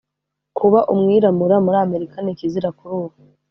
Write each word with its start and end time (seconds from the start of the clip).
kuba 0.57 0.79
umwiramura 0.93 1.55
muri 1.65 1.77
amerika 1.85 2.17
ni 2.21 2.29
ikizira 2.33 2.69
kuri 2.77 2.93
ubu 2.99 3.17